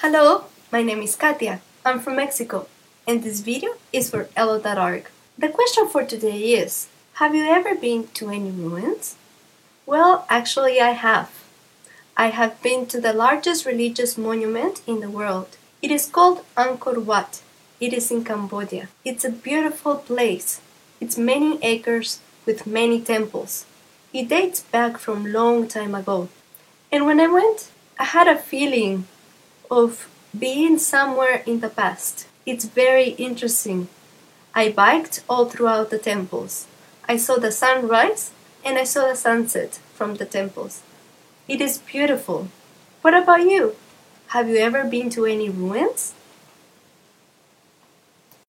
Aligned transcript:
Hello, 0.00 0.44
my 0.70 0.80
name 0.84 1.02
is 1.02 1.16
Katia. 1.16 1.60
I'm 1.84 1.98
from 1.98 2.14
Mexico, 2.14 2.68
and 3.04 3.24
this 3.24 3.40
video 3.40 3.70
is 3.92 4.10
for 4.10 4.26
elllo.org. 4.36 5.08
The 5.36 5.48
question 5.48 5.88
for 5.88 6.04
today 6.04 6.52
is 6.54 6.86
Have 7.14 7.34
you 7.34 7.44
ever 7.44 7.74
been 7.74 8.06
to 8.14 8.30
any 8.30 8.52
ruins? 8.52 9.16
Well, 9.86 10.24
actually, 10.28 10.80
I 10.80 10.92
have. 10.92 11.32
I 12.16 12.28
have 12.28 12.62
been 12.62 12.86
to 12.86 13.00
the 13.00 13.12
largest 13.12 13.66
religious 13.66 14.16
monument 14.16 14.82
in 14.86 15.00
the 15.00 15.10
world. 15.10 15.56
It 15.82 15.90
is 15.90 16.06
called 16.06 16.44
Angkor 16.56 17.04
Wat. 17.04 17.42
It 17.80 17.92
is 17.92 18.12
in 18.12 18.22
Cambodia. 18.22 18.90
It's 19.04 19.24
a 19.24 19.30
beautiful 19.30 19.96
place. 19.96 20.60
It's 21.00 21.18
many 21.18 21.58
acres 21.60 22.20
with 22.46 22.68
many 22.68 23.00
temples. 23.00 23.66
It 24.12 24.28
dates 24.28 24.60
back 24.60 24.96
from 24.96 25.32
long 25.32 25.66
time 25.66 25.96
ago. 25.96 26.28
And 26.92 27.04
when 27.04 27.18
I 27.18 27.26
went, 27.26 27.72
I 27.98 28.04
had 28.04 28.28
a 28.28 28.38
feeling 28.38 29.08
of 29.70 30.08
being 30.38 30.78
somewhere 30.78 31.42
in 31.46 31.60
the 31.60 31.68
past. 31.68 32.26
It's 32.46 32.64
very 32.64 33.10
interesting. 33.10 33.88
I 34.54 34.70
biked 34.70 35.22
all 35.28 35.46
throughout 35.46 35.90
the 35.90 35.98
temples. 35.98 36.66
I 37.08 37.16
saw 37.16 37.36
the 37.36 37.52
sunrise 37.52 38.32
and 38.64 38.78
I 38.78 38.84
saw 38.84 39.08
the 39.08 39.16
sunset 39.16 39.80
from 39.94 40.16
the 40.16 40.26
temples. 40.26 40.82
It 41.46 41.60
is 41.60 41.78
beautiful. 41.78 42.48
What 43.02 43.14
about 43.14 43.42
you? 43.42 43.76
Have 44.28 44.48
you 44.48 44.56
ever 44.56 44.84
been 44.84 45.10
to 45.10 45.24
any 45.24 45.48
ruins? 45.48 46.14